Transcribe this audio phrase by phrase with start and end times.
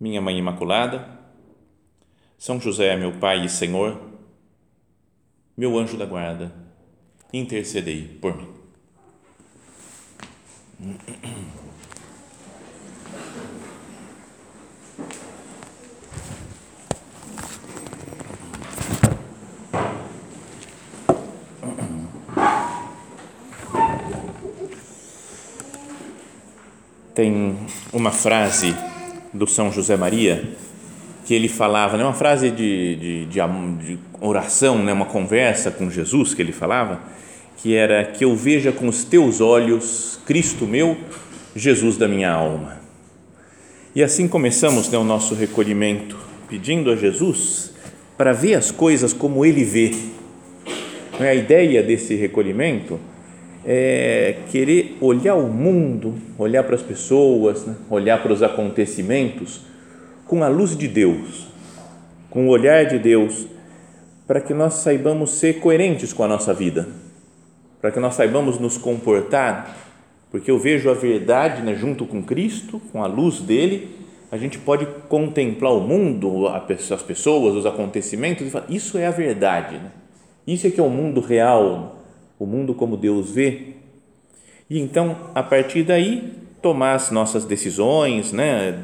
[0.00, 1.08] minha Mãe Imaculada,
[2.36, 4.00] São José, meu Pai e Senhor,
[5.56, 6.52] meu anjo da guarda,
[7.32, 8.58] intercedei por mim.
[27.14, 27.56] Tem
[27.92, 28.72] uma frase
[29.32, 30.44] do São José Maria,
[31.24, 33.40] que ele falava, né, uma frase de, de, de,
[33.86, 37.00] de oração, né, uma conversa com Jesus que ele falava,
[37.58, 40.96] que era que eu veja com os teus olhos Cristo meu,
[41.54, 42.78] Jesus da minha alma.
[43.94, 46.16] E assim começamos né, o nosso recolhimento,
[46.48, 47.74] pedindo a Jesus
[48.16, 49.94] para ver as coisas como Ele vê.
[51.20, 52.98] A ideia desse recolhimento
[53.70, 57.76] é, querer olhar o mundo, olhar para as pessoas, né?
[57.90, 59.60] olhar para os acontecimentos
[60.26, 61.48] com a luz de Deus,
[62.30, 63.46] com o olhar de Deus,
[64.26, 66.88] para que nós saibamos ser coerentes com a nossa vida,
[67.78, 69.76] para que nós saibamos nos comportar,
[70.30, 73.90] porque eu vejo a verdade né, junto com Cristo, com a luz dele,
[74.32, 79.10] a gente pode contemplar o mundo, as pessoas, os acontecimentos e falar: isso é a
[79.10, 79.90] verdade, né?
[80.46, 81.97] isso é que é o mundo real
[82.38, 83.74] o mundo como Deus vê.
[84.68, 88.78] E então, a partir daí, tomar as nossas decisões, né?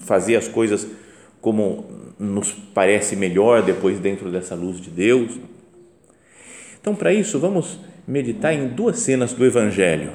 [0.00, 0.86] fazer as coisas
[1.40, 1.84] como
[2.18, 5.38] nos parece melhor depois dentro dessa luz de Deus.
[6.80, 10.12] Então, para isso, vamos meditar em duas cenas do Evangelho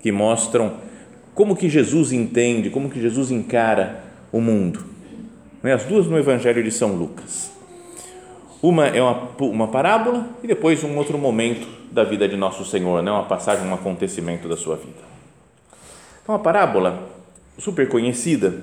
[0.00, 0.76] que mostram
[1.34, 4.84] como que Jesus entende, como que Jesus encara o mundo.
[5.62, 5.72] Né?
[5.72, 7.57] As duas no Evangelho de São Lucas.
[8.60, 13.02] Uma é uma, uma parábola e depois um outro momento da vida de Nosso Senhor,
[13.02, 13.10] né?
[13.10, 15.08] uma passagem, um acontecimento da sua vida.
[16.22, 17.08] Então, a parábola,
[17.56, 18.62] super conhecida,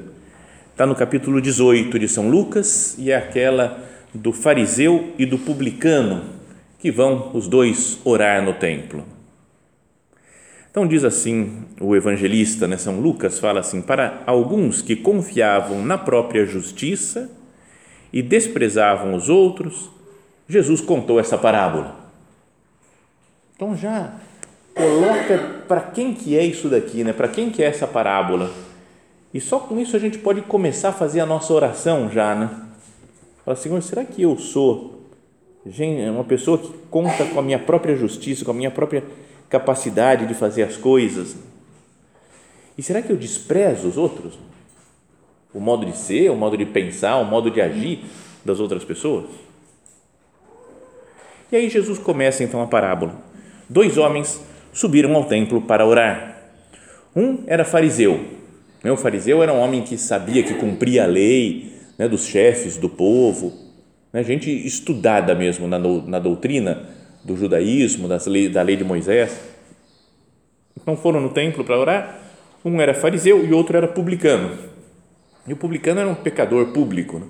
[0.71, 3.79] está no capítulo 18 de São Lucas e é aquela
[4.13, 6.23] do fariseu e do publicano
[6.79, 9.03] que vão os dois orar no templo.
[10.69, 15.97] Então diz assim o evangelista, né, São Lucas fala assim: para alguns que confiavam na
[15.97, 17.31] própria justiça
[18.15, 19.89] e desprezavam os outros,
[20.47, 21.97] Jesus contou essa parábola.
[23.53, 24.13] Então já
[24.73, 27.11] coloca para quem que é isso daqui, né?
[27.11, 28.49] Para quem que é essa parábola?
[29.33, 32.49] E só com isso a gente pode começar a fazer a nossa oração já, né?
[33.43, 34.95] Fala, Senhor, será que eu sou
[36.13, 39.03] uma pessoa que conta com a minha própria justiça, com a minha própria
[39.49, 41.35] capacidade de fazer as coisas?
[42.77, 44.39] E será que eu desprezo os outros?
[45.55, 48.03] O modo de ser, o modo de pensar, o modo de agir
[48.43, 49.23] das outras pessoas?
[51.49, 53.15] E aí Jesus começa então a parábola.
[53.69, 54.41] Dois homens
[54.73, 56.35] subiram ao templo para orar.
[57.15, 58.19] Um era fariseu.
[58.83, 62.75] Né, o fariseu era um homem que sabia que cumpria a lei né, dos chefes
[62.75, 63.53] do povo,
[64.11, 66.89] né, gente estudada mesmo na, na doutrina
[67.23, 69.39] do judaísmo, das lei, da lei de Moisés.
[70.75, 72.19] Então foram no templo para orar.
[72.65, 74.74] Um era fariseu e outro era publicano
[75.47, 77.19] e o publicano era um pecador público.
[77.19, 77.25] Né?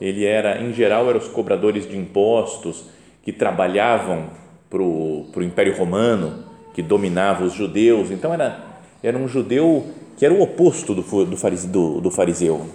[0.00, 2.84] Ele era, em geral, eram os cobradores de impostos
[3.22, 4.30] que trabalhavam
[4.70, 8.10] para o Império Romano, que dominava os judeus.
[8.10, 8.64] Então, era,
[9.02, 9.86] era um judeu
[10.16, 12.66] que era o oposto do, do, fariseu, do, do fariseu.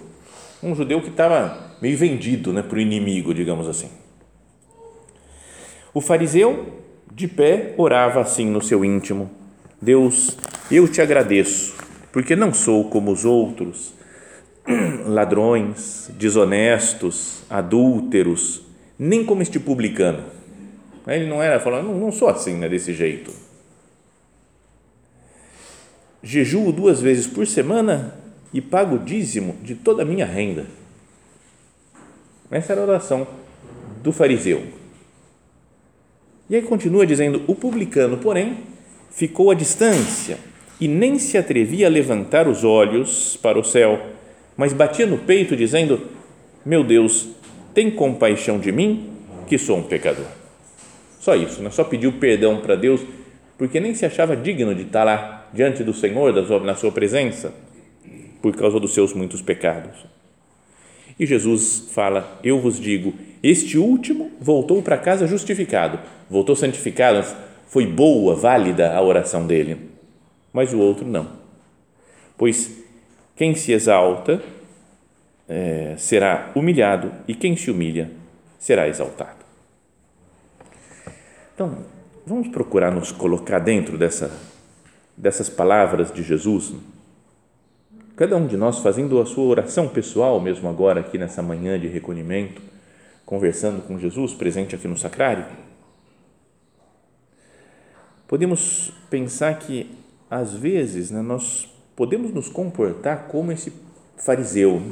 [0.62, 3.88] Um judeu que estava meio vendido né, para o inimigo, digamos assim.
[5.92, 9.30] O fariseu, de pé, orava assim no seu íntimo:
[9.80, 10.36] Deus,
[10.70, 11.74] eu te agradeço,
[12.12, 13.94] porque não sou como os outros
[15.06, 18.62] ladrões, desonestos, adúlteros,
[18.98, 20.24] nem como este publicano.
[21.06, 23.30] Ele não era falando, não, sou assim, né, desse jeito.
[26.22, 28.18] Jejuo duas vezes por semana
[28.52, 30.66] e pago dízimo de toda a minha renda.
[32.50, 33.26] Essa era a oração
[34.02, 34.62] do fariseu.
[36.48, 38.58] E aí continua dizendo: o publicano, porém,
[39.10, 40.38] ficou à distância
[40.80, 44.00] e nem se atrevia a levantar os olhos para o céu
[44.56, 46.00] mas batia no peito dizendo:
[46.64, 47.28] Meu Deus,
[47.72, 49.10] tem compaixão de mim,
[49.46, 50.26] que sou um pecador.
[51.18, 51.70] Só isso, né?
[51.70, 53.00] só pediu perdão para Deus,
[53.56, 57.52] porque nem se achava digno de estar lá diante do Senhor, na sua presença.
[58.42, 60.04] por causa dos seus muitos pecados.
[61.18, 65.98] E Jesus fala: Eu vos digo, este último voltou para casa justificado,
[66.28, 67.24] voltou santificado,
[67.66, 69.78] foi boa, válida a oração dele,
[70.52, 71.28] mas o outro não.
[72.36, 72.83] Pois
[73.36, 74.42] quem se exalta
[75.48, 78.10] é, será humilhado e quem se humilha
[78.58, 79.44] será exaltado.
[81.54, 81.84] Então,
[82.26, 84.30] vamos procurar nos colocar dentro dessa,
[85.16, 86.74] dessas palavras de Jesus
[88.16, 91.88] Cada um de nós fazendo a sua oração pessoal, mesmo agora aqui nessa manhã de
[91.88, 92.62] recolhimento,
[93.26, 95.44] conversando com Jesus, presente aqui no sacrário,
[98.28, 99.90] podemos pensar que
[100.30, 103.72] às vezes né, nós podemos nos comportar como esse
[104.16, 104.82] fariseu.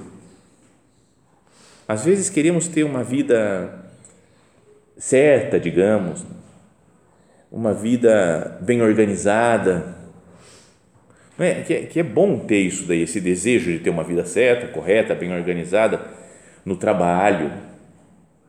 [1.87, 3.87] Às vezes queremos ter uma vida
[4.96, 6.25] certa, digamos,
[7.50, 10.02] uma vida bem organizada,
[11.38, 11.62] é?
[11.62, 14.69] Que, é, que é bom ter isso daí, esse desejo de ter uma vida certa,
[14.69, 16.00] correta, bem organizada,
[16.64, 17.50] no trabalho,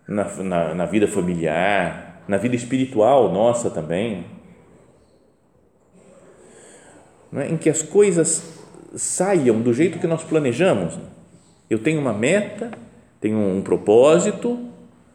[0.08, 4.26] na, na, na vida familiar, na vida espiritual nossa também.
[7.36, 7.52] É?
[7.52, 8.44] Em que as coisas
[8.96, 10.98] saiam do jeito que nós planejamos.
[11.70, 12.72] Eu tenho uma meta,
[13.20, 14.60] tenho um propósito,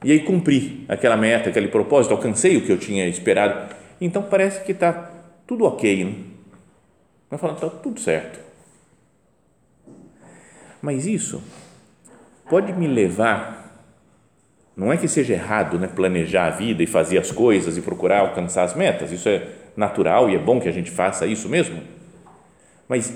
[0.03, 3.75] e aí cumpri aquela meta, aquele propósito, alcancei o que eu tinha esperado.
[4.01, 5.11] Então parece que está
[5.47, 6.05] tudo ok.
[6.05, 6.15] Né?
[7.31, 8.39] Vai falando, está tudo certo.
[10.81, 11.43] Mas isso
[12.49, 13.85] pode me levar,
[14.77, 18.21] não é que seja errado né, planejar a vida e fazer as coisas e procurar
[18.21, 21.98] alcançar as metas, isso é natural e é bom que a gente faça isso mesmo.
[22.89, 23.13] Mas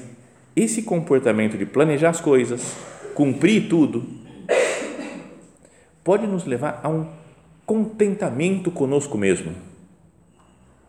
[0.55, 2.77] esse comportamento de planejar as coisas,
[3.15, 4.05] cumprir tudo,
[6.05, 7.09] pode nos levar a um
[7.65, 9.55] contentamento conosco mesmo.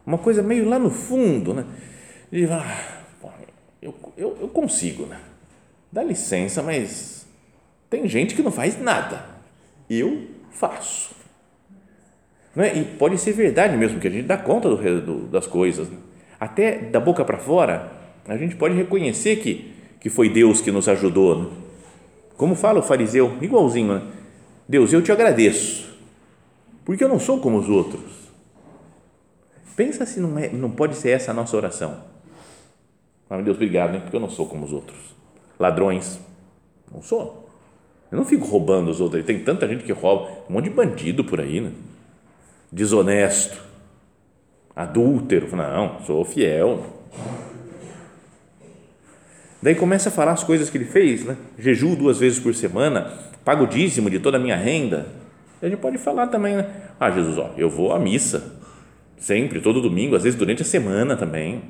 [0.06, 1.66] Uma coisa meio lá no fundo, né?
[2.30, 3.04] De, ah,
[3.82, 5.20] eu, eu, eu consigo, né?
[5.92, 7.26] Dá licença, mas
[7.90, 9.24] tem gente que não faz nada.
[9.90, 11.16] Eu faço.
[12.58, 12.78] é?
[12.78, 15.90] E pode ser verdade mesmo, que a gente dá conta do, do, das coisas.
[15.90, 15.98] Né?
[16.40, 17.92] Até da boca para fora,
[18.28, 21.44] a gente pode reconhecer que, que foi Deus que nos ajudou.
[21.44, 21.50] Né?
[22.38, 24.02] Como fala o fariseu, igualzinho, né?
[24.68, 25.94] Deus, eu te agradeço,
[26.86, 28.02] porque eu não sou como os outros.
[29.76, 32.04] Pensa se não, é, não pode ser essa a nossa oração.
[33.30, 35.00] Mas Deus, obrigado, hein, porque eu não sou como os outros.
[35.60, 36.20] Ladrões,
[36.92, 37.50] não sou.
[38.12, 39.26] Eu não fico roubando os outros.
[39.26, 41.72] Tem tanta gente que rouba, um monte de bandido por aí, né?
[42.72, 43.60] Desonesto,
[44.76, 45.56] adúltero.
[45.56, 46.84] Não, sou fiel.
[49.64, 51.38] Daí começa a falar as coisas que ele fez, né?
[51.58, 53.14] Jejuo duas vezes por semana,
[53.46, 55.08] pago dízimo de toda a minha renda.
[55.62, 56.68] a gente pode falar também, né?
[57.00, 58.58] Ah, Jesus, ó, eu vou à missa
[59.16, 61.62] sempre, todo domingo, às vezes durante a semana também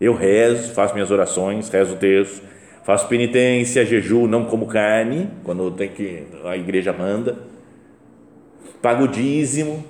[0.00, 2.42] eu rezo, faço minhas orações, rezo o texto,
[2.82, 7.38] faço penitência, jejum, não como carne, quando tem que a igreja manda,
[8.82, 9.84] pago o dízimo,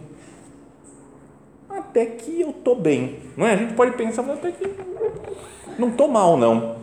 [1.66, 3.54] até que eu tô bem, não é?
[3.54, 4.68] A gente pode pensar até que
[5.78, 6.77] não tô mal não,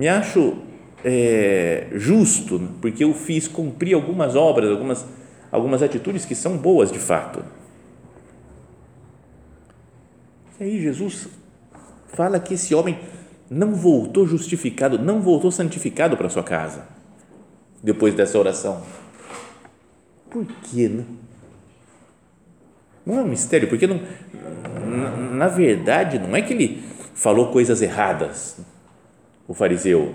[0.00, 0.56] me acho
[1.04, 5.04] é, justo porque eu fiz cumprir algumas obras, algumas
[5.52, 7.44] algumas atitudes que são boas de fato.
[10.58, 11.28] E aí Jesus
[12.14, 12.98] fala que esse homem
[13.50, 16.88] não voltou justificado, não voltou santificado para sua casa
[17.82, 18.82] depois dessa oração.
[20.30, 20.88] Por quê?
[20.88, 21.04] Né?
[23.04, 24.00] Não é um mistério, porque não,
[24.86, 26.82] na, na verdade não é que ele
[27.14, 28.56] falou coisas erradas.
[29.50, 30.14] O fariseu,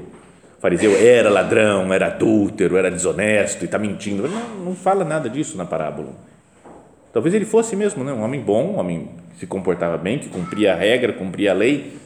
[0.57, 4.25] o fariseu era ladrão, era adúltero, era desonesto e está mentindo.
[4.29, 6.13] Não, não fala nada disso na parábola.
[7.11, 8.13] Talvez ele fosse mesmo né?
[8.13, 11.97] um homem bom, um homem se comportava bem, que cumpria a regra, cumpria a lei,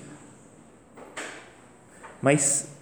[2.20, 2.76] mas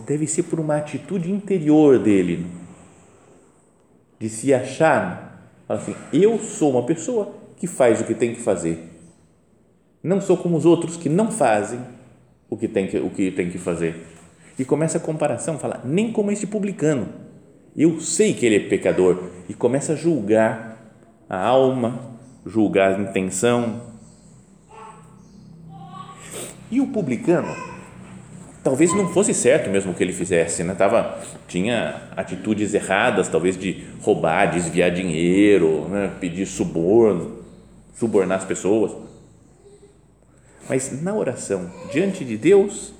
[0.00, 2.44] deve ser por uma atitude interior dele,
[4.18, 8.82] de se achar, assim, eu sou uma pessoa que faz o que tem que fazer,
[10.02, 12.01] não sou como os outros que não fazem
[12.52, 14.06] o que tem que, o que, tem que fazer.
[14.58, 17.08] E começa a comparação, fala, nem como esse publicano,
[17.74, 20.94] eu sei que ele é pecador, e começa a julgar
[21.30, 23.80] a alma, julgar a intenção,
[26.70, 27.48] e o publicano,
[28.62, 30.74] talvez não fosse certo mesmo o que ele fizesse, né?
[30.74, 31.18] Tava,
[31.48, 36.12] tinha atitudes erradas, talvez de roubar, desviar dinheiro, né?
[36.20, 37.38] pedir suborno,
[37.94, 38.92] subornar as pessoas.
[40.68, 42.92] Mas na oração, diante de Deus,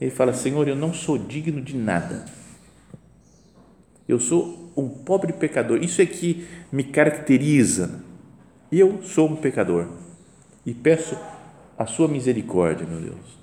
[0.00, 2.24] ele fala: Senhor, eu não sou digno de nada.
[4.08, 5.82] Eu sou um pobre pecador.
[5.82, 8.02] Isso é que me caracteriza.
[8.70, 9.88] Eu sou um pecador.
[10.64, 11.16] E peço
[11.76, 13.38] a sua misericórdia, meu Deus.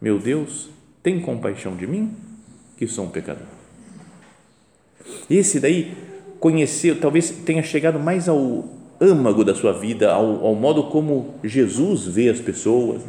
[0.00, 0.70] Meu Deus,
[1.02, 2.16] tem compaixão de mim,
[2.76, 3.46] que sou um pecador.
[5.28, 5.94] Esse daí
[6.38, 12.06] conheceu, talvez tenha chegado mais ao âmago da sua vida, ao, ao modo como Jesus
[12.06, 13.00] vê as pessoas.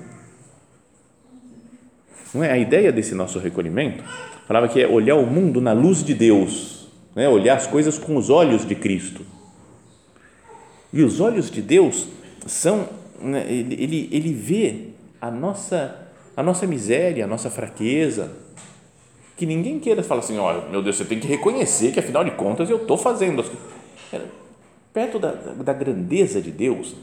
[2.33, 4.03] Não é a ideia desse nosso recolhimento?
[4.48, 7.27] Falava que é olhar o mundo na luz de Deus, né?
[7.27, 9.25] olhar as coisas com os olhos de Cristo.
[10.93, 12.07] E os olhos de Deus
[12.45, 12.88] são,
[13.21, 14.88] né, ele, ele, vê
[15.21, 18.31] a nossa, a nossa miséria, a nossa fraqueza,
[19.38, 22.31] que ninguém queira falar assim, olha, meu Deus, você tem que reconhecer que afinal de
[22.31, 23.43] contas eu estou fazendo
[24.93, 26.95] perto da, da grandeza de Deus,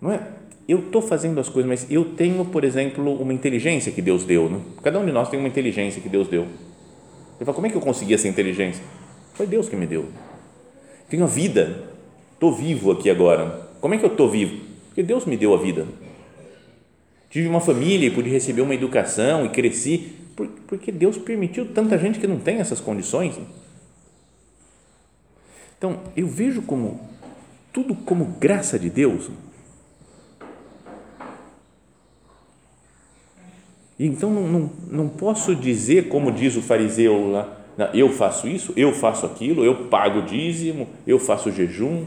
[0.00, 0.20] não é?
[0.66, 4.48] Eu estou fazendo as coisas, mas eu tenho, por exemplo, uma inteligência que Deus deu.
[4.48, 4.60] Né?
[4.82, 6.42] Cada um de nós tem uma inteligência que Deus deu.
[6.42, 8.82] Ele fala, como é que eu consegui essa inteligência?
[9.34, 10.06] Foi Deus que me deu.
[11.08, 11.84] Tenho a vida,
[12.32, 13.68] estou vivo aqui agora.
[13.80, 14.58] Como é que eu estou vivo?
[14.88, 15.86] Porque Deus me deu a vida.
[17.28, 20.12] Tive uma família e pude receber uma educação e cresci,
[20.66, 23.34] porque Deus permitiu tanta gente que não tem essas condições.
[25.84, 26.98] Então, eu vejo como
[27.70, 29.28] tudo como graça de Deus.
[34.00, 37.60] Então, não, não, não posso dizer, como diz o fariseu lá,
[37.92, 42.06] eu faço isso, eu faço aquilo, eu pago dízimo, eu faço jejum,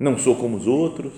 [0.00, 1.12] não sou como os outros.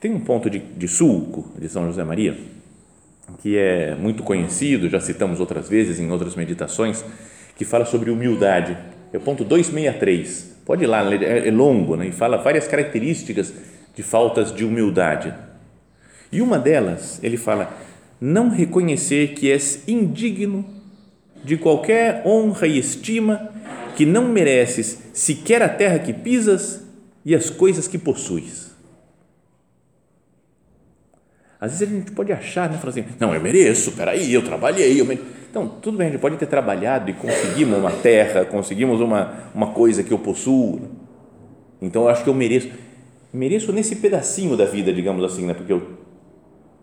[0.00, 2.38] Tem um ponto de, de sulco de São José Maria,
[3.42, 7.04] que é muito conhecido, já citamos outras vezes em outras meditações,
[7.60, 8.74] que fala sobre humildade.
[9.12, 10.62] É o ponto 263.
[10.64, 12.06] Pode ir lá, é longo, né?
[12.06, 13.52] e fala várias características
[13.94, 15.34] de faltas de humildade.
[16.32, 17.70] E uma delas, ele fala,
[18.18, 20.64] não reconhecer que és indigno
[21.44, 23.50] de qualquer honra e estima,
[23.94, 26.82] que não mereces sequer a terra que pisas
[27.26, 28.69] e as coisas que possuis.
[31.60, 35.00] Às vezes a gente pode achar, né, falar assim, não, eu mereço, peraí, eu trabalhei,
[35.00, 35.26] eu mereço.
[35.50, 39.68] Então, tudo bem, a gente pode ter trabalhado e conseguimos uma terra, conseguimos uma, uma
[39.72, 40.80] coisa que eu possuo.
[41.82, 42.70] Então, eu acho que eu mereço.
[43.32, 45.54] Mereço nesse pedacinho da vida, digamos assim, né?
[45.54, 45.98] porque eu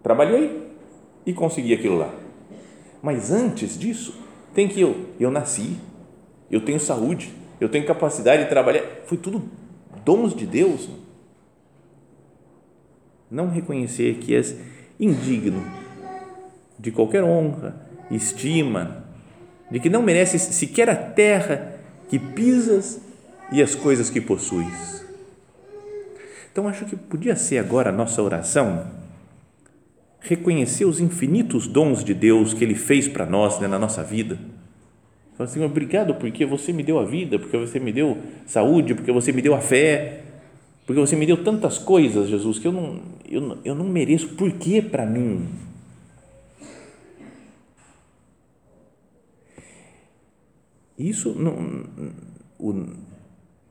[0.04, 0.68] trabalhei,
[1.28, 2.10] e conseguir aquilo lá.
[3.04, 4.18] Mas antes disso,
[4.56, 5.76] tem que eu, eu nasci,
[6.50, 9.44] eu tenho saúde, eu tenho capacidade de trabalhar, foi tudo
[10.06, 10.88] dons de Deus.
[13.30, 14.56] Não reconhecer que és
[15.00, 15.64] indigno
[16.80, 17.76] de qualquer honra,
[18.10, 19.04] estima,
[19.70, 21.76] de que não mereces sequer a terra
[22.10, 23.02] que pisas
[23.52, 25.06] e as coisas que possuis.
[26.52, 28.88] Então acho que podia ser agora a nossa oração
[30.20, 34.38] reconhecer os infinitos dons de Deus que Ele fez para nós né, na nossa vida.
[35.38, 39.12] Falar assim, obrigado porque você me deu a vida, porque você me deu saúde, porque
[39.12, 40.24] você me deu a fé,
[40.88, 44.29] porque você me deu tantas coisas, Jesus, que eu não, eu, eu não mereço.
[44.29, 45.46] Por que para mim?
[50.98, 51.84] Isso, não,
[52.58, 52.86] o,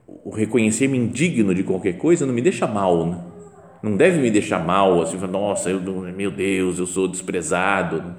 [0.07, 3.25] o reconhecer-me indigno de qualquer coisa não me deixa mal, né?
[3.83, 8.15] não deve me deixar mal, assim, nossa, eu, meu Deus, eu sou desprezado.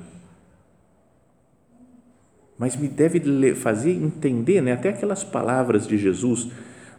[2.58, 6.48] Mas me deve fazer entender, né, até aquelas palavras de Jesus,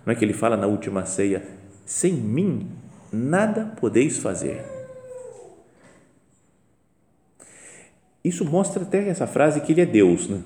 [0.07, 1.43] não é que ele fala na última ceia,
[1.89, 2.67] sem mim
[3.11, 4.63] nada podeis fazer.
[8.23, 10.43] Isso mostra até essa frase que ele é Deus, né?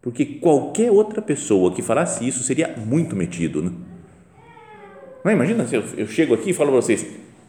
[0.00, 3.72] Porque qualquer outra pessoa que falasse isso seria muito metido, né?
[5.24, 7.04] Não, imagina se eu, eu chego aqui e falo para vocês,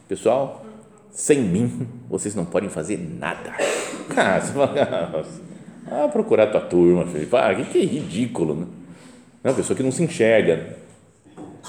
[0.09, 0.65] pessoal,
[1.11, 3.53] sem mim vocês não podem fazer nada.
[4.17, 5.25] Ah, você fala,
[5.91, 7.35] ah, procurar tua turma, Felipe.
[7.35, 8.67] Ah, que, que ridículo, né?
[9.43, 10.84] É uma pessoa que não se enxerga.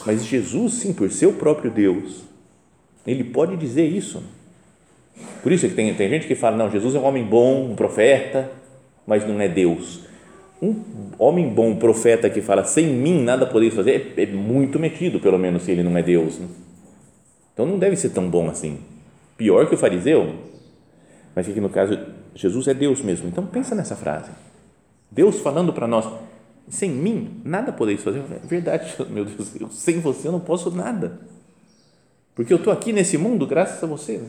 [0.05, 2.23] Mas Jesus, sim, por ser o próprio Deus,
[3.07, 4.23] ele pode dizer isso.
[5.43, 7.75] Por isso que tem, tem gente que fala, não, Jesus é um homem bom, um
[7.75, 8.51] profeta,
[9.07, 10.07] mas não é Deus
[10.61, 10.75] um
[11.19, 15.21] homem bom, um profeta que fala sem mim nada podeis fazer, é, é, muito metido,
[15.21, 16.39] pelo menos se ele não é Deus.
[16.39, 16.47] Né?
[17.53, 18.79] Então não deve ser tão bom assim.
[19.37, 20.35] Pior que o fariseu,
[21.35, 21.99] mas aqui no caso
[22.35, 23.29] Jesus é Deus mesmo.
[23.29, 24.31] Então pensa nessa frase.
[25.11, 26.07] Deus falando para nós,
[26.69, 28.19] sem mim nada podeis fazer.
[28.19, 31.21] É verdade, meu Deus, eu, sem você eu não posso nada.
[32.35, 34.21] Porque eu estou aqui nesse mundo graças a você.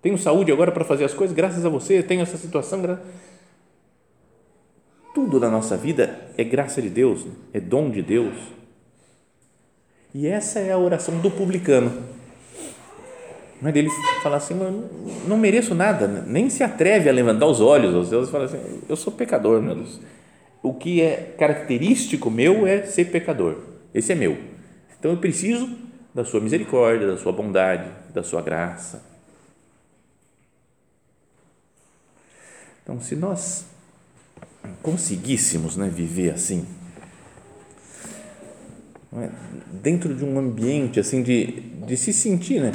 [0.00, 2.02] Tenho saúde agora para fazer as coisas graças a você.
[2.02, 2.80] Tenho essa situação
[5.14, 8.34] tudo na nossa vida é graça de Deus, é dom de Deus.
[10.14, 11.92] E essa é a oração do publicano.
[13.60, 13.88] Não é dele
[14.22, 14.54] falar assim,
[15.26, 18.58] não mereço nada, nem se atreve a levantar os olhos aos céus e falar assim,
[18.88, 20.00] eu sou pecador, meu Deus.
[20.62, 23.58] O que é característico meu é ser pecador.
[23.92, 24.38] Esse é meu.
[24.98, 25.68] Então eu preciso
[26.14, 29.02] da sua misericórdia, da sua bondade, da sua graça.
[32.82, 33.64] Então, se nós
[34.82, 36.66] conseguíssemos né, viver assim,
[39.14, 39.30] é?
[39.72, 42.72] dentro de um ambiente assim de, de se sentir né,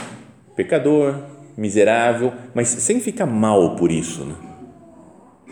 [0.56, 1.24] pecador,
[1.58, 4.47] miserável, mas sem ficar mal por isso, né?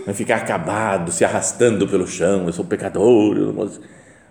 [0.05, 3.53] Não ficar acabado, se arrastando pelo chão, eu sou pecador,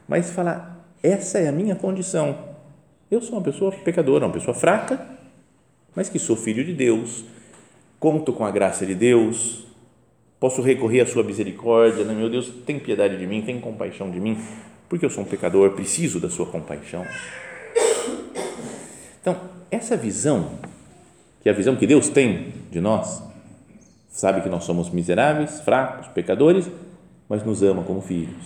[0.07, 2.38] mas falar, essa é a minha condição,
[3.11, 5.04] eu sou uma pessoa pecadora, uma pessoa fraca,
[5.95, 7.25] mas que sou filho de Deus,
[7.99, 9.66] conto com a graça de Deus,
[10.38, 12.14] posso recorrer à sua misericórdia, né?
[12.14, 14.38] meu Deus, tem piedade de mim, tem compaixão de mim,
[14.88, 17.04] porque eu sou um pecador, preciso da sua compaixão.
[19.21, 19.40] Então,
[19.71, 20.59] essa visão,
[21.43, 23.23] que é a visão que Deus tem de nós,
[24.14, 26.71] sabe que nós somos miseráveis, fracos, pecadores,
[27.28, 28.44] mas nos ama como filhos.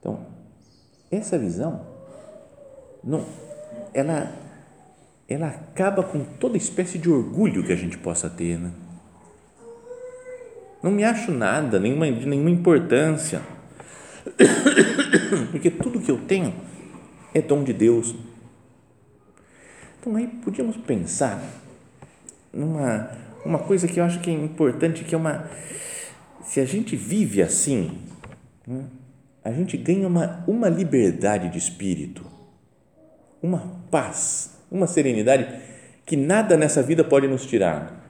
[0.00, 0.26] Então,
[1.12, 1.86] essa visão,
[3.04, 3.24] não,
[3.94, 4.32] ela,
[5.28, 8.72] ela acaba com toda espécie de orgulho que a gente possa ter, né?
[10.82, 13.40] Não me acho nada, nenhuma, de nenhuma importância,
[15.52, 16.52] porque tudo que eu tenho
[17.32, 18.12] é dom de Deus.
[20.00, 21.40] Então aí podíamos pensar
[22.52, 25.48] numa uma coisa que eu acho que é importante, que é uma
[26.48, 27.98] se a gente vive assim,
[28.66, 28.86] né,
[29.44, 32.24] a gente ganha uma, uma liberdade de espírito,
[33.42, 35.46] uma paz, uma serenidade
[36.06, 38.02] que nada nessa vida pode nos tirar.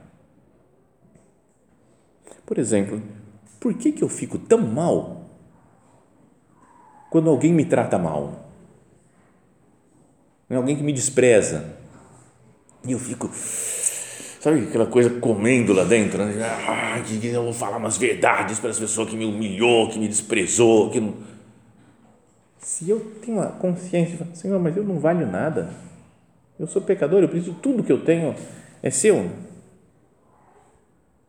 [2.45, 3.03] Por exemplo,
[3.59, 5.29] por que, que eu fico tão mal
[7.09, 8.49] quando alguém me trata mal?
[10.49, 11.77] Alguém que me despreza.
[12.85, 13.29] E eu fico,
[14.39, 16.23] sabe aquela coisa comendo lá dentro?
[16.25, 16.43] Né?
[16.67, 20.07] Ah, que eu vou falar umas verdades para essa pessoa que me humilhou, que me
[20.07, 20.89] desprezou.
[20.89, 21.13] Que não...
[22.57, 25.69] Se eu tenho a consciência, Senhor, mas eu não valho nada.
[26.59, 28.35] Eu sou pecador, eu preciso, tudo que eu tenho
[28.81, 29.29] é seu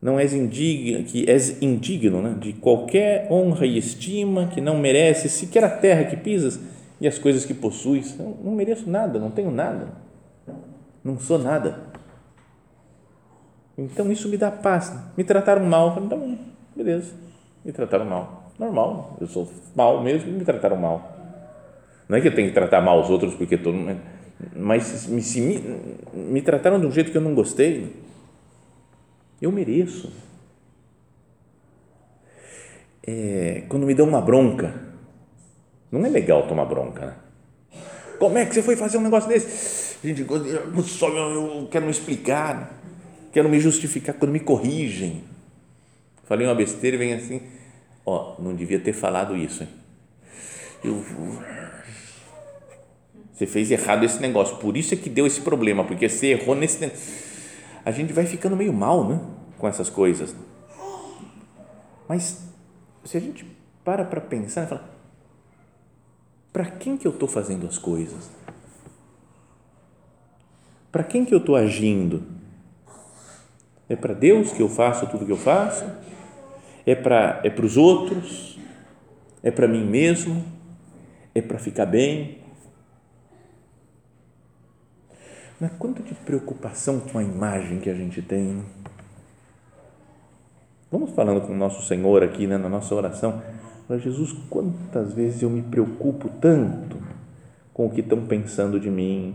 [0.01, 5.29] não és indigno, que és indigno né, de qualquer honra e estima, que não merece
[5.29, 6.59] sequer a terra que pisas
[7.01, 8.19] e as coisas que possuis.
[8.19, 9.89] Eu não mereço nada, não tenho nada,
[11.05, 11.90] não sou nada.
[13.81, 14.95] Então isso me dá paz.
[15.17, 16.39] Me trataram mal, então,
[16.77, 17.15] beleza,
[17.65, 18.53] me trataram mal.
[18.59, 21.17] Normal, eu sou mal mesmo me trataram mal.
[22.07, 23.99] Não é que eu tenho que tratar mal os outros porque todo mundo.
[24.55, 25.81] Mas se me,
[26.13, 27.97] me trataram de um jeito que eu não gostei,
[29.41, 30.13] eu mereço.
[33.07, 34.75] É, quando me dão uma bronca,
[35.91, 37.15] não é legal tomar bronca, né?
[38.19, 39.97] Como é que você foi fazer um negócio desse?
[40.07, 42.80] Gente, eu, só, eu quero me explicar,
[43.33, 45.25] quero me justificar quando me corrigem.
[46.25, 47.43] Falei uma besteira e vem assim,
[48.07, 49.63] ó, não devia ter falado isso.
[49.63, 49.69] Hein?
[50.83, 51.05] Eu,
[53.33, 56.55] você fez errado esse negócio, por isso é que deu esse problema, porque você errou
[56.55, 57.31] nesse negócio
[57.85, 59.21] a gente vai ficando meio mal né,
[59.59, 60.35] com essas coisas.
[62.09, 62.43] Mas
[63.05, 63.47] se a gente
[63.85, 64.91] para para pensar, fala,
[66.53, 68.31] para quem que eu estou fazendo as coisas?
[70.91, 72.23] Para quem que eu estou agindo?
[73.91, 75.85] É para Deus que eu faço tudo que eu faço?
[76.87, 78.57] É para é os outros?
[79.43, 80.45] É para mim mesmo?
[81.35, 82.39] É para ficar bem?
[85.61, 88.65] Mas quanto de preocupação com a imagem que a gente tem.
[90.89, 93.43] Vamos falando com o nosso Senhor aqui né, na nossa oração.
[93.99, 96.97] Jesus, quantas vezes eu me preocupo tanto
[97.75, 99.35] com o que estão pensando de mim,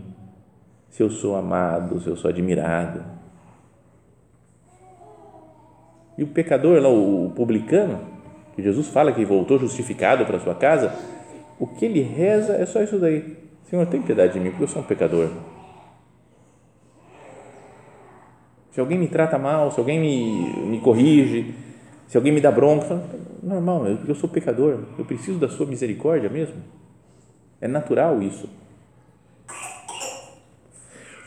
[0.88, 3.15] se eu sou amado, se eu sou admirado.
[6.16, 8.00] E o pecador, lá, o publicano,
[8.54, 10.94] que Jesus fala que voltou justificado para sua casa,
[11.58, 13.36] o que ele reza é só isso daí.
[13.64, 15.30] Senhor, tem piedade de mim, porque eu sou um pecador.
[18.70, 21.54] Se alguém me trata mal, se alguém me, me corrige,
[22.06, 23.02] se alguém me dá bronca,
[23.42, 26.56] normal, eu, eu sou pecador, eu preciso da sua misericórdia mesmo.
[27.60, 28.48] É natural isso.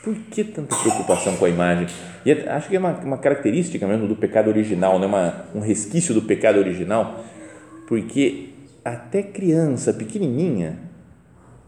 [0.03, 1.87] Por que tanta preocupação com a imagem?
[2.25, 5.05] E é, acho que é uma, uma característica mesmo do pecado original, né?
[5.05, 7.23] uma, um resquício do pecado original,
[7.87, 8.49] porque
[8.83, 10.79] até criança pequenininha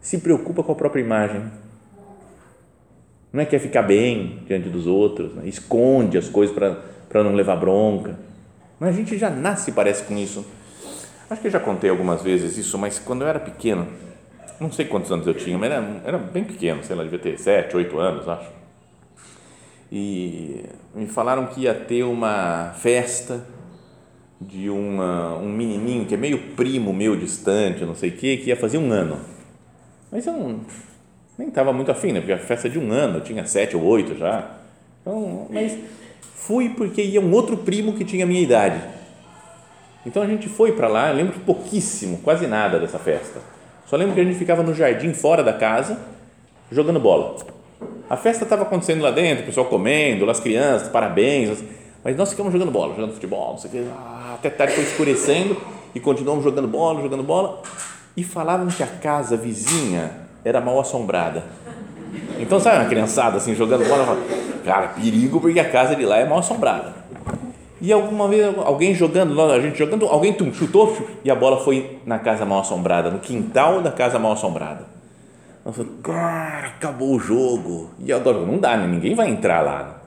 [0.00, 1.42] se preocupa com a própria imagem
[3.32, 5.44] não é quer ficar bem diante dos outros, né?
[5.46, 8.18] esconde as coisas para não levar bronca.
[8.78, 10.44] Mas a gente já nasce, parece, com isso.
[11.30, 13.88] Acho que eu já contei algumas vezes isso, mas quando eu era pequeno,
[14.62, 17.38] não sei quantos anos eu tinha, mas era, era bem pequeno, sei lá, devia ter
[17.38, 18.50] sete, oito anos, acho.
[19.90, 23.44] E me falaram que ia ter uma festa
[24.40, 28.48] de uma, um menininho que é meio primo meu distante, não sei o quê, que
[28.48, 29.18] ia fazer um ano.
[30.10, 30.60] Mas eu não,
[31.38, 32.20] nem estava muito afim, né?
[32.20, 34.58] Porque a festa de um ano, eu tinha sete ou oito já.
[35.00, 35.76] Então, mas
[36.34, 38.80] fui porque ia um outro primo que tinha a minha idade.
[40.04, 43.40] Então a gente foi para lá, eu lembro pouquíssimo, quase nada dessa festa.
[43.86, 45.98] Só lembro que a gente ficava no jardim fora da casa,
[46.70, 47.36] jogando bola.
[48.08, 51.62] A festa estava acontecendo lá dentro, o pessoal comendo, as crianças, parabéns,
[52.04, 54.84] mas nós ficamos jogando bola, jogando futebol, não sei o que, ah, até tarde foi
[54.84, 55.56] escurecendo
[55.94, 57.62] e continuamos jogando bola, jogando bola
[58.16, 60.10] e falavam que a casa vizinha
[60.44, 61.44] era mal assombrada.
[62.38, 64.18] Então, sabe uma criançada assim jogando bola?
[64.64, 67.01] Cara, perigo porque a casa de lá é mal assombrada.
[67.82, 71.98] E alguma vez alguém jogando, a gente jogando, alguém tum, chutou e a bola foi
[72.06, 74.86] na casa mal assombrada, no quintal da casa mal assombrada.
[75.66, 77.90] Eu cara, acabou o jogo.
[77.98, 78.86] E agora não dá, né?
[78.86, 80.00] ninguém vai entrar lá.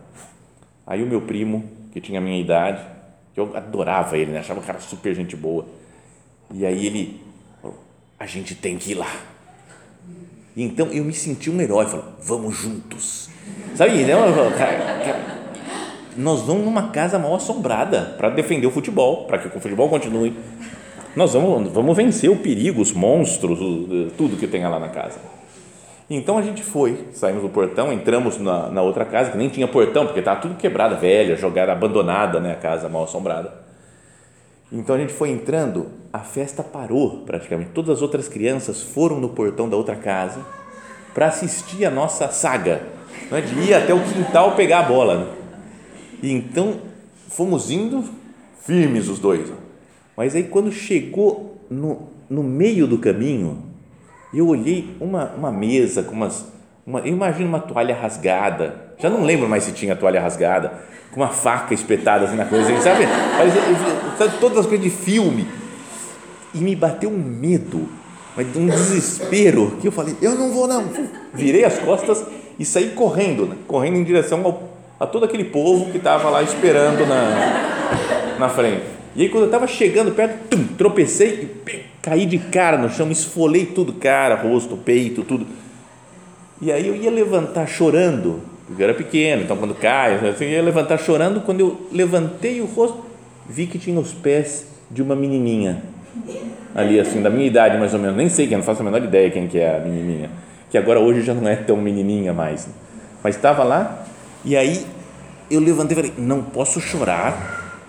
[0.88, 2.82] Aí o meu primo, que tinha a minha idade,
[3.36, 4.40] eu adorava ele, né?
[4.40, 5.66] achava o cara super gente boa.
[6.54, 7.22] E aí ele
[7.62, 7.78] falou,
[8.18, 9.12] a gente tem que ir lá.
[10.56, 13.30] E então eu me senti um herói, falou, vamos juntos.
[13.76, 14.14] Sabe, né?
[14.58, 15.35] Cara, cara,
[16.16, 20.34] nós vamos numa casa mal assombrada para defender o futebol, para que o futebol continue.
[21.16, 23.60] Nós vamos, vamos vencer o perigo, os monstros,
[24.18, 25.20] tudo que tem lá na casa.
[26.10, 29.68] Então a gente foi, saímos do portão, entramos na, na outra casa, que nem tinha
[29.68, 33.52] portão, porque estava tudo quebrada, velha, jogada, abandonada, né, a casa mal assombrada.
[34.72, 37.72] Então a gente foi entrando, a festa parou praticamente.
[37.72, 40.42] Todas as outras crianças foram no portão da outra casa
[41.14, 42.84] para assistir a nossa saga,
[43.32, 45.18] né, de ir até o quintal pegar a bola.
[45.18, 45.45] Né?
[46.26, 46.80] E então
[47.30, 48.04] fomos indo
[48.66, 49.48] firmes os dois.
[50.18, 53.62] Mas aí quando chegou no, no meio do caminho,
[54.34, 56.48] eu olhei uma, uma mesa com umas.
[56.84, 58.96] Uma, eu imagino uma toalha rasgada.
[58.98, 60.74] Já não lembro mais se tinha toalha rasgada,
[61.12, 63.06] com uma faca espetada assim na coisa, sabe?
[64.18, 64.40] sabe?
[64.40, 65.48] Todas as coisas de filme.
[66.56, 67.88] E me bateu um medo,
[68.56, 70.86] um desespero, que eu falei: eu não vou não.
[71.36, 72.26] Virei as costas
[72.58, 73.56] e saí correndo, né?
[73.68, 78.84] correndo em direção ao a todo aquele povo que estava lá esperando na, na frente.
[79.16, 83.10] E aí, quando eu estava chegando perto, tum, tropecei e caí de cara no chão,
[83.10, 85.46] esfolei tudo, cara, rosto, peito, tudo.
[86.62, 90.62] E aí eu ia levantar chorando, porque eu era pequeno, então quando cai, eu ia
[90.62, 91.42] levantar chorando.
[91.42, 93.06] Quando eu levantei o rosto,
[93.50, 95.82] vi que tinha os pés de uma menininha,
[96.74, 99.04] ali assim, da minha idade mais ou menos, nem sei quem, não faço a menor
[99.04, 100.30] ideia quem que é a menininha,
[100.70, 102.68] que agora hoje já não é tão menininha mais,
[103.24, 104.06] mas estava lá
[104.46, 104.86] e aí
[105.50, 107.82] eu levantei e falei: não posso chorar,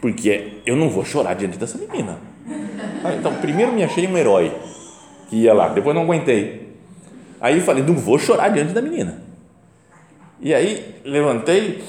[0.00, 2.18] porque eu não vou chorar diante dessa menina.
[3.18, 4.52] Então, primeiro me achei um herói
[5.28, 6.76] que ia lá, depois não aguentei.
[7.40, 9.22] Aí falei: não vou chorar diante da menina.
[10.40, 11.82] E aí levantei,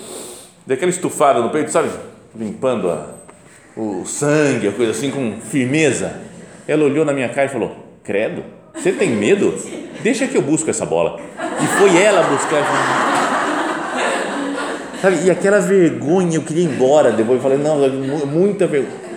[0.65, 1.89] dei aquela estufada no peito, sabe?
[2.35, 3.13] Limpando a,
[3.75, 6.21] o sangue, a coisa assim, com firmeza.
[6.67, 9.53] Ela olhou na minha cara e falou: Credo, você tem medo?
[10.01, 11.19] Deixa que eu busco essa bola.
[11.61, 13.16] E foi ela buscar.
[15.07, 15.25] Sabe?
[15.25, 17.37] E aquela vergonha, eu queria ir embora depois.
[17.37, 17.77] Eu falei, não,
[18.27, 19.07] muita vergonha.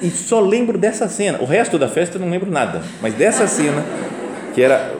[0.00, 1.40] E só lembro dessa cena.
[1.40, 2.82] O resto da festa eu não lembro nada.
[3.02, 3.84] Mas dessa cena,
[4.54, 4.94] que era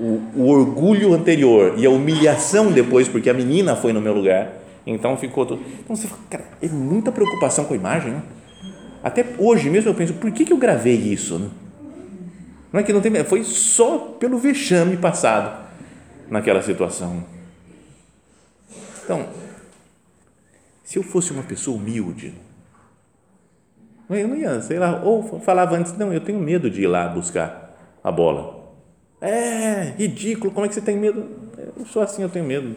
[0.00, 4.52] o, o orgulho anterior e a humilhação depois, porque a menina foi no meu lugar.
[4.86, 5.62] Então ficou tudo.
[5.84, 8.22] Então você fala, cara, é muita preocupação com a imagem, né?
[9.02, 11.38] Até hoje mesmo eu penso, por que, que eu gravei isso?
[11.38, 11.48] Né?
[12.72, 13.12] Não é que não tem.
[13.24, 15.66] Foi só pelo vexame passado
[16.28, 17.24] naquela situação.
[19.04, 19.26] Então,
[20.90, 22.34] se eu fosse uma pessoa humilde,
[24.08, 27.06] eu não ia, sei lá, ou falava antes, não, eu tenho medo de ir lá
[27.06, 28.74] buscar a bola.
[29.20, 31.24] É, ridículo, como é que você tem medo?
[31.78, 32.74] Eu sou assim, eu tenho medo.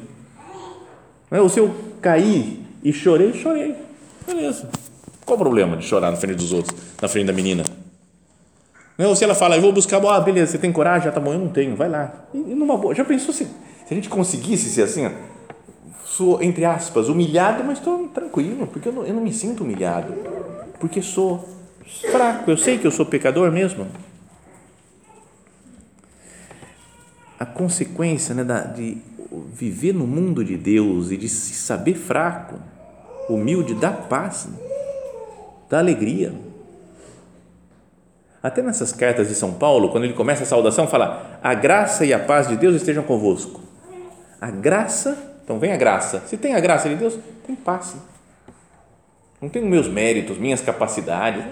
[1.32, 3.76] Ou se eu caí e chorei, chorei.
[4.28, 4.70] Beleza.
[5.26, 7.64] Qual o problema de chorar na frente dos outros, na frente da menina?
[8.96, 11.06] Ou se ela fala, eu vou buscar a bola, ah, beleza, você tem coragem?
[11.06, 12.28] Já tá bom, eu não tenho, vai lá.
[12.32, 15.33] E, numa boa, já pensou se, se a gente conseguisse ser assim, ó,
[16.14, 20.14] sou, entre aspas, humilhado, mas estou tranquilo, porque eu não, eu não me sinto humilhado,
[20.80, 21.50] porque sou
[22.12, 23.88] fraco, eu sei que eu sou pecador mesmo.
[27.40, 29.00] A consequência né, da, de
[29.52, 32.60] viver no mundo de Deus e de se saber fraco,
[33.28, 34.48] humilde, dá paz,
[35.68, 36.32] dá alegria.
[38.42, 42.14] Até nessas cartas de São Paulo, quando ele começa a saudação, fala: A graça e
[42.14, 43.62] a paz de Deus estejam convosco.
[44.40, 46.22] A graça então vem a graça.
[46.26, 47.96] Se tem a graça de Deus, tem paz.
[49.42, 51.44] Não tenho meus méritos, minhas capacidades.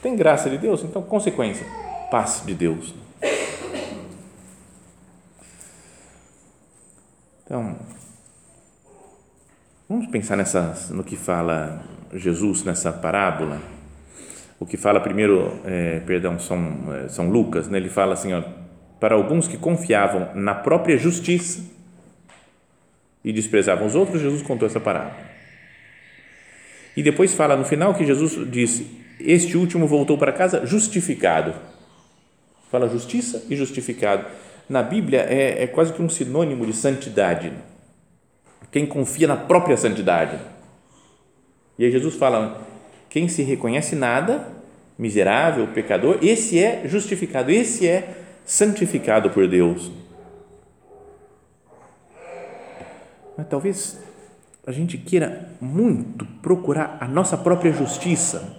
[0.00, 1.66] Tem graça de Deus, então consequência,
[2.10, 2.94] paz de Deus.
[7.44, 7.76] Então,
[9.86, 11.82] vamos pensar nessa, no que fala
[12.14, 13.60] Jesus nessa parábola.
[14.58, 17.76] O que fala primeiro, é, perdão, São, é, São Lucas, né?
[17.76, 18.42] ele fala assim: ó,
[18.98, 21.71] para alguns que confiavam na própria justiça
[23.24, 25.16] e desprezavam os outros, Jesus contou essa parábola.
[26.96, 28.86] E depois fala no final que Jesus disse:
[29.18, 31.54] Este último voltou para casa justificado.
[32.70, 34.26] Fala justiça e justificado.
[34.68, 37.52] Na Bíblia é, é quase que um sinônimo de santidade.
[38.70, 40.38] Quem confia na própria santidade.
[41.78, 42.66] E aí Jesus fala:
[43.08, 44.48] quem se reconhece nada,
[44.98, 49.90] miserável, pecador, esse é justificado, esse é santificado por Deus.
[53.36, 53.98] Mas talvez
[54.66, 58.56] a gente queira muito procurar a nossa própria justiça.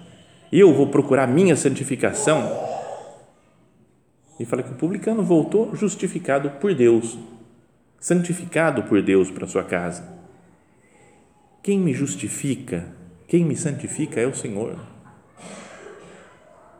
[0.51, 2.71] Eu vou procurar minha santificação.
[4.39, 7.17] E fala que o publicano voltou justificado por Deus,
[7.99, 10.03] santificado por Deus para sua casa.
[11.61, 12.87] Quem me justifica,
[13.27, 14.77] quem me santifica é o Senhor.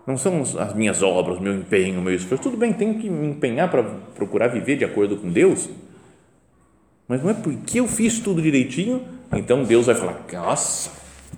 [0.06, 2.44] Não são as minhas obras, meu empenho, meu esforço.
[2.44, 5.70] Tudo bem, tenho que me empenhar para procurar viver de acordo com Deus,
[7.08, 10.92] mas não é porque eu fiz tudo direitinho, então Deus vai falar: Nossa,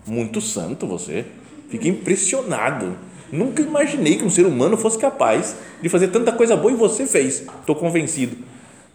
[0.06, 1.26] muito santo você.
[1.70, 2.98] Fiquei impressionado.
[3.32, 7.08] Nunca imaginei que um ser humano fosse capaz de fazer tanta coisa boa e você
[7.08, 7.42] fez.
[7.60, 8.38] Estou convencido.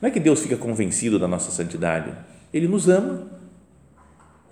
[0.01, 2.13] Não é que Deus fica convencido da nossa santidade.
[2.53, 3.27] Ele nos ama.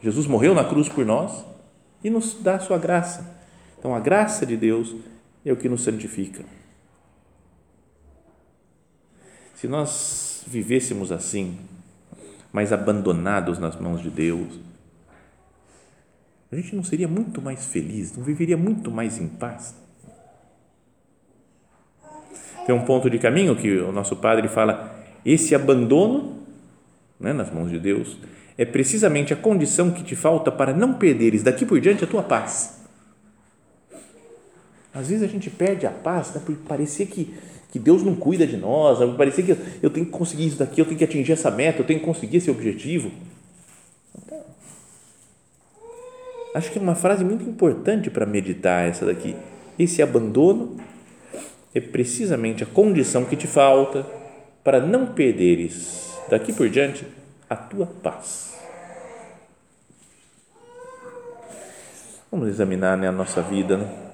[0.03, 1.45] Jesus morreu na cruz por nós
[2.03, 3.39] e nos dá a sua graça.
[3.79, 4.95] Então, a graça de Deus
[5.45, 6.45] é o que nos santifica.
[9.55, 11.59] Se nós vivêssemos assim,
[12.59, 14.59] mais abandonados nas mãos de Deus,
[16.51, 19.77] a gente não seria muito mais feliz, não viveria muito mais em paz.
[22.67, 24.93] Tem um ponto de caminho que o nosso padre fala:
[25.25, 26.43] esse abandono
[27.21, 28.19] né, nas mãos de Deus
[28.57, 32.25] é precisamente a condição que te falta para não perderes daqui por diante a tua
[32.25, 32.83] paz.
[34.93, 37.33] Às vezes a gente perde a paz né, por parecer que,
[37.71, 40.81] que Deus não cuida de nós, por parecer que eu tenho que conseguir isso daqui,
[40.81, 43.11] eu tenho que atingir essa meta, eu tenho que conseguir esse objetivo.
[44.17, 44.41] Então,
[46.55, 49.37] acho que é uma frase muito importante para meditar essa daqui.
[49.79, 50.77] Esse abandono
[51.75, 54.07] é precisamente a condição que te falta
[54.65, 57.07] para não perderes daqui por diante
[57.49, 58.57] a tua paz.
[62.31, 63.79] Vamos examinar né, a nossa vida.
[63.79, 64.08] Né?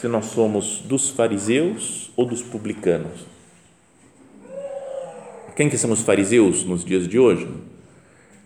[0.00, 3.26] Se nós somos dos fariseus ou dos publicanos.
[5.56, 7.48] Quem que são os fariseus nos dias de hoje?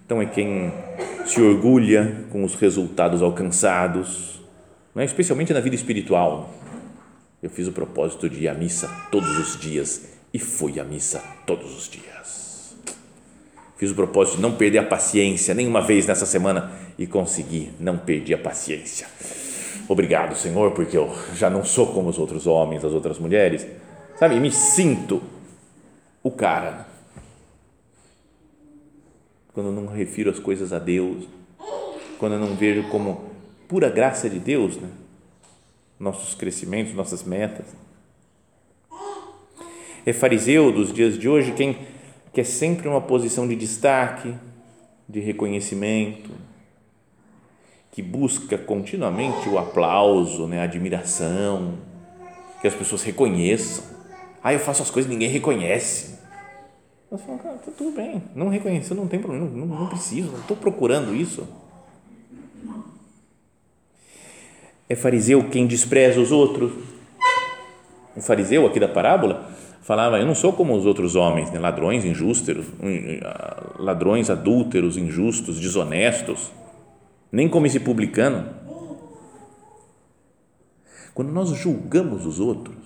[0.06, 0.72] Então é quem
[1.26, 4.40] se orgulha com os resultados alcançados,
[4.96, 5.04] é?
[5.04, 6.50] especialmente na vida espiritual.
[7.42, 11.22] Eu fiz o propósito de ir à missa todos os dias e fui à missa
[11.46, 12.74] todos os dias.
[13.76, 17.98] Fiz o propósito de não perder a paciência nenhuma vez nessa semana e consegui, não
[17.98, 19.06] perdi a paciência
[19.88, 23.66] Obrigado, Senhor, porque eu já não sou como os outros homens, as outras mulheres.
[24.16, 25.22] Sabe, me sinto
[26.22, 26.86] o cara.
[29.52, 31.24] Quando eu não refiro as coisas a Deus,
[32.18, 33.32] quando eu não vejo como
[33.68, 34.88] pura graça de Deus, né?
[35.98, 37.66] nossos crescimentos, nossas metas.
[40.04, 41.78] É fariseu dos dias de hoje quem
[42.32, 44.34] quer sempre uma posição de destaque,
[45.08, 46.30] de reconhecimento,
[47.92, 51.74] que busca continuamente o aplauso, né, a admiração,
[52.60, 53.84] que as pessoas reconheçam.
[54.42, 56.18] Ah, eu faço as coisas e ninguém reconhece.
[57.10, 60.40] Nós falamos, cara, tá tudo bem, não reconheceu, não tem problema, não, não preciso, não
[60.40, 61.46] estou procurando isso.
[64.88, 66.72] É fariseu quem despreza os outros.
[68.16, 69.50] O fariseu aqui da parábola
[69.82, 71.58] falava: Eu não sou como os outros homens, né?
[71.58, 72.66] ladrões injustos,
[73.78, 76.50] ladrões adúlteros, injustos, desonestos
[77.32, 78.54] nem como esse publicano.
[81.14, 82.76] Quando nós julgamos os outros,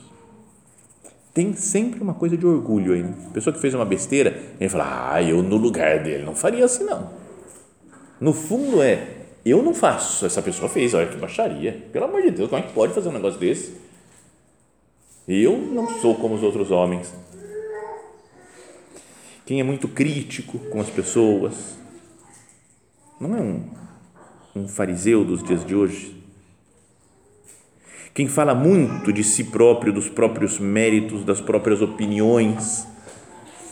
[1.35, 3.03] tem sempre uma coisa de orgulho aí.
[3.03, 3.15] Né?
[3.35, 6.85] Pessoa que fez uma besteira, ele fala, ah, eu no lugar dele não faria assim
[6.85, 7.11] não.
[8.21, 11.87] No fundo é, eu não faço, essa pessoa fez, olha que baixaria.
[11.93, 13.77] Pelo amor de Deus, como é que pode fazer um negócio desse?
[15.29, 17.13] Eu não sou como os outros homens.
[19.45, 21.77] Quem é muito crítico com as pessoas,
[23.21, 23.86] não é um
[24.57, 26.17] um fariseu dos dias de hoje.
[28.15, 32.87] Quem fala muito de si próprio, dos próprios méritos, das próprias opiniões.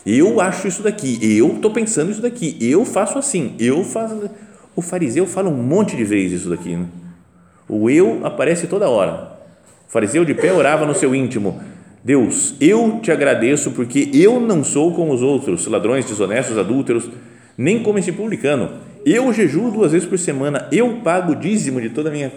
[0.05, 4.31] Eu acho isso daqui, eu estou pensando isso daqui, eu faço assim, eu faço.
[4.77, 6.77] O fariseu fala um monte de vezes isso daqui.
[6.77, 6.87] Né?
[7.67, 9.39] O eu aparece toda hora.
[9.89, 11.59] O fariseu de pé orava no seu íntimo:
[12.03, 17.09] Deus, eu te agradeço porque eu não sou como os outros, ladrões, desonestos, adúlteros,
[17.57, 18.69] nem como esse publicano
[19.05, 22.33] eu jejuo duas vezes por semana, eu pago o dízimo de, toda minha,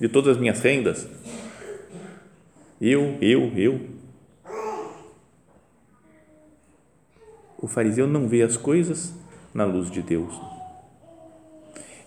[0.00, 1.08] de todas as minhas rendas.
[2.80, 3.80] Eu, eu, eu.
[7.58, 9.14] O fariseu não vê as coisas
[9.52, 10.34] na luz de Deus.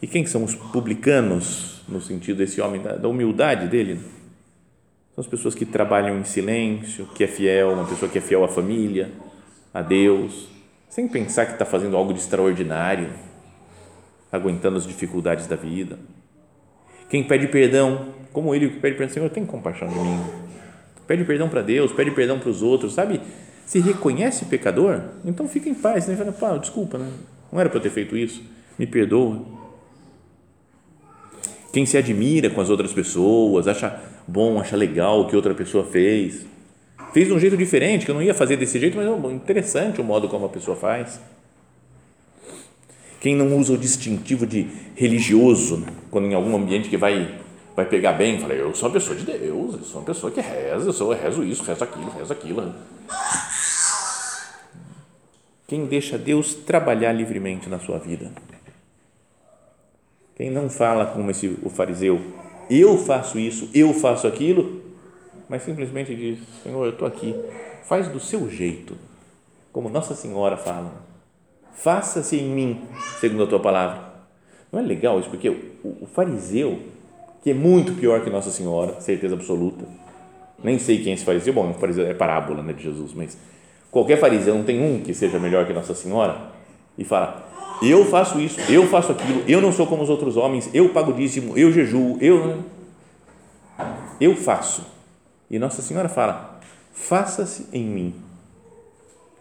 [0.01, 3.99] E quem são os publicanos, no sentido desse homem, da humildade dele?
[5.15, 8.43] São as pessoas que trabalham em silêncio, que é fiel, uma pessoa que é fiel
[8.43, 9.11] à família,
[9.73, 10.49] a Deus,
[10.89, 13.09] sem pensar que está fazendo algo de extraordinário,
[14.33, 15.99] aguentando as dificuldades da vida.
[17.07, 20.19] Quem pede perdão, como ele que pede perdão, Senhor, tem compaixão de mim.
[21.05, 23.21] Pede perdão para Deus, pede perdão para os outros, sabe?
[23.65, 26.15] Se reconhece pecador, então fica em paz, né?
[26.33, 27.09] Fala, desculpa, né?
[27.51, 28.41] não era para eu ter feito isso,
[28.79, 29.39] me perdoa.
[31.71, 35.85] Quem se admira com as outras pessoas, acha bom, acha legal o que outra pessoa
[35.85, 36.45] fez,
[37.13, 40.01] fez de um jeito diferente, que eu não ia fazer desse jeito, mas é interessante
[40.01, 41.19] o modo como a pessoa faz.
[43.23, 45.87] Quem não usa o distintivo de religioso, né?
[46.11, 47.39] quando em algum ambiente que vai
[47.73, 50.41] vai pegar bem, fala, eu sou uma pessoa de Deus, eu sou uma pessoa que
[50.41, 52.75] reza, eu, sou, eu rezo isso, rezo aquilo, rezo aquilo.
[55.65, 58.29] Quem deixa Deus trabalhar livremente na sua vida.
[60.35, 62.19] Quem não fala como esse, o fariseu,
[62.69, 64.81] eu faço isso, eu faço aquilo,
[65.47, 67.33] mas simplesmente diz, Senhor, eu estou aqui,
[67.85, 68.97] faz do seu jeito,
[69.71, 71.12] como Nossa Senhora fala,
[71.73, 72.81] faça-se em mim,
[73.19, 74.13] segundo a tua palavra.
[74.71, 75.29] Não é legal isso?
[75.29, 75.57] Porque o,
[76.01, 76.79] o fariseu,
[77.43, 79.85] que é muito pior que Nossa Senhora, certeza absoluta,
[80.63, 83.37] nem sei quem é esse fariseu, bom, fariseu é parábola né, de Jesus, mas
[83.91, 86.53] qualquer fariseu não tem um que seja melhor que Nossa Senhora
[86.97, 87.49] e fala,
[87.81, 91.11] eu faço isso, eu faço aquilo, eu não sou como os outros homens, eu pago
[91.11, 92.63] dízimo, eu jejuo, eu
[94.19, 94.85] eu faço.
[95.49, 96.59] E Nossa Senhora fala,
[96.93, 98.15] faça-se em mim,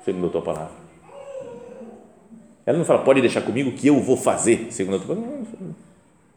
[0.05, 0.82] segundo a tua palavra.
[2.65, 5.19] Ela não fala, pode deixar comigo que eu vou fazer, segundo a tua.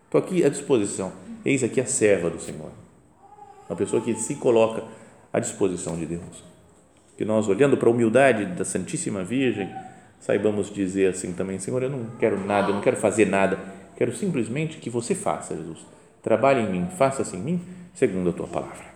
[0.05, 1.11] Estou aqui à disposição.
[1.43, 2.71] Eis aqui a serva do Senhor.
[3.69, 4.83] Uma pessoa que se coloca
[5.31, 6.43] à disposição de Deus.
[7.17, 9.69] Que nós, olhando para a humildade da Santíssima Virgem,
[10.19, 13.59] saibamos dizer assim também: Senhor, eu não quero nada, eu não quero fazer nada,
[13.95, 15.85] quero simplesmente que você faça, Jesus.
[16.21, 17.61] Trabalhe em mim, faça-se em mim,
[17.93, 18.95] segundo a tua palavra.